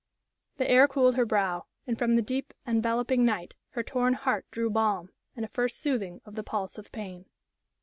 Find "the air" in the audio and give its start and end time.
0.57-0.87